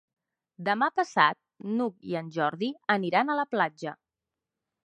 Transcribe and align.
Demà 0.69 0.87
passat 0.99 1.37
n'Hug 1.75 2.09
i 2.13 2.17
en 2.23 2.33
Jordi 2.39 2.73
aniran 2.97 3.31
a 3.31 3.37
la 3.41 3.47
platja. 3.55 3.99